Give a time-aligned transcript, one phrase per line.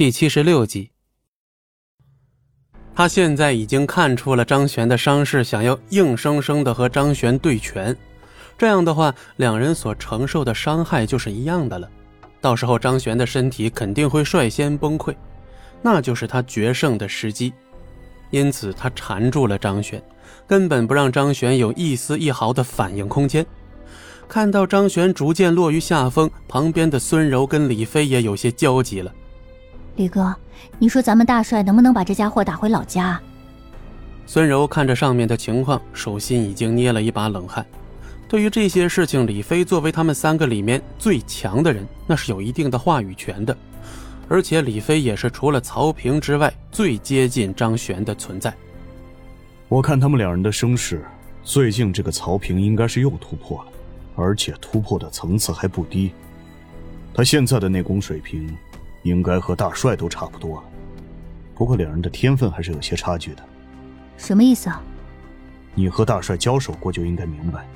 [0.00, 0.92] 第七十六集。
[2.94, 7.94] 他现在已经看出了张璇的伤势，想要硬生生的和张璇对拳，
[8.56, 11.86] 这样的话，两人所承受的伤害就是一样的了。
[12.40, 15.14] 到时候张璇的身体肯定会率先崩溃，
[15.82, 17.52] 那就是他决胜的时机。
[18.30, 20.02] 因此，他缠住了张璇，
[20.46, 23.44] 根本不让张璇有一丝一毫的反应空间。
[24.26, 29.14] 看到张璇逐渐落于下风，旁边的孙柔跟李飞也有些焦急了。
[29.96, 30.34] 李哥，
[30.78, 33.20] 你说咱们大帅能不能把这家伙打回老家？
[34.26, 37.64] 孙柔看着上面的情况，手心已经捏了一把冷汗。
[38.28, 43.56] 对于这些事情，李飞作为他们三个里面最强的人，那是有一定的话语权的。
[44.28, 48.54] 而且李飞也是除了曹平之外最接近张璇的存在。
[49.68, 51.04] 我看他们两人的声势，
[51.42, 53.72] 最近这个曹平应该是又突破了，
[54.14, 56.12] 而且突破的层次还不低。
[57.12, 58.56] 他现在的内功水平。
[59.02, 60.64] 应该和大帅都差不多了，
[61.54, 63.42] 不过两人的天分还是有些差距的。
[64.16, 64.82] 什么意思啊？
[65.74, 67.66] 你和大帅交手过就应该明白，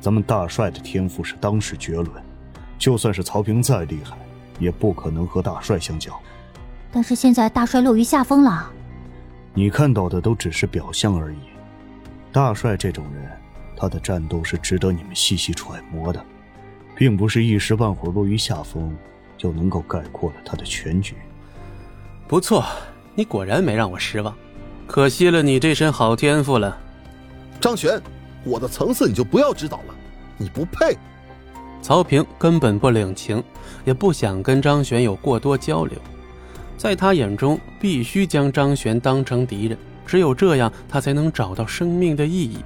[0.00, 2.10] 咱们大帅的天赋是当世绝伦，
[2.78, 4.16] 就算是曹平再厉害，
[4.58, 6.20] 也不可能和大帅相较。
[6.90, 8.70] 但是现在大帅落于下风了。
[9.54, 11.38] 你看到的都只是表象而已。
[12.32, 13.30] 大帅这种人，
[13.76, 16.24] 他的战斗是值得你们细细揣摩的，
[16.96, 18.92] 并不是一时半会儿落于下风。
[19.42, 21.16] 就能够概括了他的全局。
[22.28, 22.64] 不错，
[23.12, 24.32] 你果然没让我失望，
[24.86, 26.78] 可惜了你这身好天赋了。
[27.60, 28.00] 张璇，
[28.44, 29.94] 我的层次你就不要知道了，
[30.38, 30.96] 你不配。
[31.82, 33.42] 曹平根本不领情，
[33.84, 35.98] 也不想跟张璇有过多交流，
[36.76, 39.76] 在他眼中必须将张璇当成敌人，
[40.06, 42.58] 只有这样他才能找到生命的意义。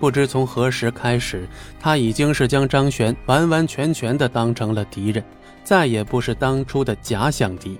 [0.00, 1.46] 不知从何时开始，
[1.78, 5.22] 他已经是将张璇完完全全的当成了敌人。
[5.64, 7.78] 再也不是当初的假想敌。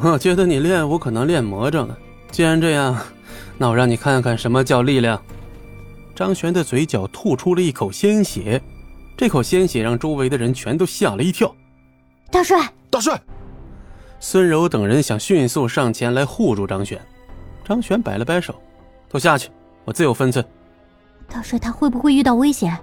[0.00, 1.98] 我觉得你练武可能练魔怔了。
[2.30, 2.96] 既然这样，
[3.58, 5.20] 那我让你看看什么叫力量。
[6.14, 8.62] 张璇的嘴角吐出了一口鲜血，
[9.16, 11.54] 这口鲜血让周围的人全都吓了一跳。
[12.30, 13.20] 大帅，大帅！
[14.18, 17.00] 孙柔等人想迅速上前来护住张璇，
[17.64, 18.54] 张璇摆了摆手
[19.08, 19.50] ：“都下去，
[19.84, 20.44] 我自有分寸。”
[21.28, 22.76] 大帅，他会不会遇到危险？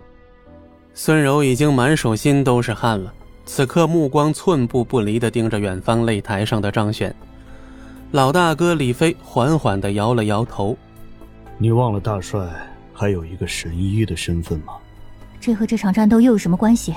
[0.94, 3.12] 孙柔已经满手心都是汗了。
[3.46, 7.14] 此刻目光寸步不离地盯着远方擂台上的张璇，
[8.12, 10.78] 老大哥李飞缓缓地摇了摇头
[11.60, 12.48] ：“你忘了大帅
[12.94, 14.74] 还有一个神医的身份吗？
[15.42, 16.96] 这和这场战斗又有什么关系？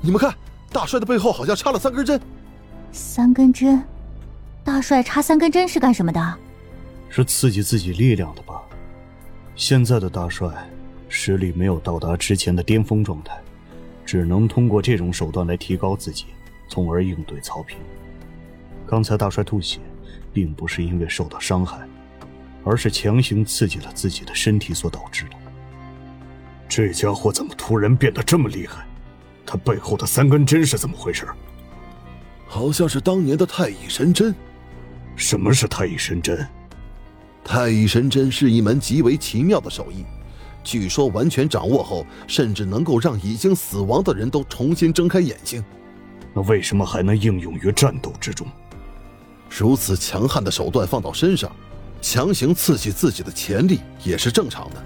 [0.00, 0.34] 你们看，
[0.72, 2.18] 大帅的背后好像插了三根针。
[2.90, 3.82] 三根针？
[4.64, 6.34] 大帅插三根针是干什么的？
[7.10, 8.62] 是刺激自己力量的吧？
[9.54, 10.48] 现在的大帅
[11.08, 13.38] 实力没有到达之前的巅峰状态。”
[14.08, 16.28] 只能通过这种手段来提高自己，
[16.66, 17.76] 从而应对曹平。
[18.86, 19.80] 刚才大帅吐血，
[20.32, 21.86] 并不是因为受到伤害，
[22.64, 25.32] 而是强行刺激了自己的身体所导致的。
[26.70, 28.86] 这家伙怎么突然变得这么厉害？
[29.44, 31.28] 他背后的三根针是怎么回事？
[32.46, 34.34] 好像是当年的太乙神针。
[35.16, 36.48] 什么是太乙神针？
[37.44, 40.06] 太乙神针是一门极为奇妙的手艺。
[40.68, 45.64] 据说完全掌握后，甚至能够让已经死亡的人都重新睁开眼睛。
[46.34, 48.46] 那为什么还能应用于战斗之中？
[49.48, 51.50] 如此强悍的手段放到身上，
[52.02, 54.84] 强行刺激自己的潜力也是正常的。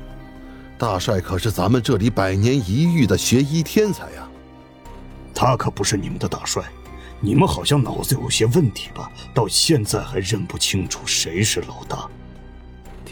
[0.79, 4.29] 大帅可是咱们这里百年一遇的学医天才呀！
[5.35, 6.63] 他可不是你们的大帅，
[7.19, 9.11] 你们好像脑子有些问题吧？
[9.35, 12.09] 到现在还认不清楚谁是老大。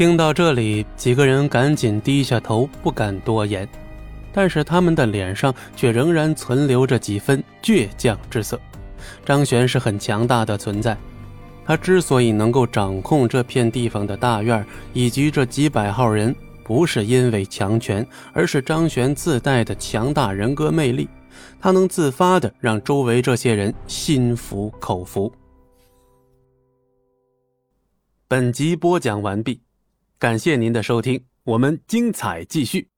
[0.00, 3.69] 听到这里，几个人赶紧低下头，不敢多言，
[4.33, 8.59] 但是他们的脸上却仍然存留着几分倔强之色。
[9.27, 10.97] 张璇是很强大的存在，
[11.66, 16.34] 他之所以能够掌控这片地方的大院以及这几百号人，
[16.65, 21.06] 不是因为强权，而是张璇自带的强大人格魅力。
[21.61, 25.31] 他能自发的让周围这些人心服口服。
[28.26, 29.61] 本集播讲完毕。
[30.20, 32.89] 感谢您的收听，我们精彩继续。